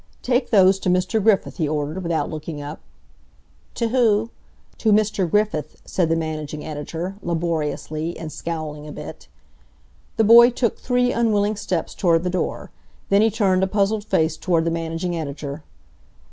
"Take 0.23 0.49
those 0.49 0.79
to 0.79 0.89
Mr. 0.89 1.21
Griffith," 1.21 1.57
he 1.57 1.67
ordered 1.69 2.01
without 2.01 2.27
looking 2.27 2.59
up. 2.59 2.79
"T' 3.75 3.89
who?" 3.89 4.31
"To 4.79 4.91
Mr. 4.91 5.29
Griffith," 5.29 5.79
said 5.85 6.09
the 6.09 6.15
managing 6.15 6.65
editor, 6.65 7.17
laboriously, 7.21 8.17
and 8.17 8.31
scowling 8.31 8.87
a 8.87 8.91
bit. 8.91 9.27
The 10.17 10.23
boy 10.23 10.49
took 10.49 10.79
three 10.79 11.11
unwilling 11.13 11.55
steps 11.55 11.93
toward 11.93 12.23
the 12.23 12.31
door. 12.31 12.71
Then 13.09 13.21
he 13.21 13.29
turned 13.29 13.61
a 13.61 13.67
puzzled 13.67 14.03
face 14.05 14.37
toward 14.37 14.65
the 14.65 14.71
managing 14.71 15.15
editor. 15.15 15.61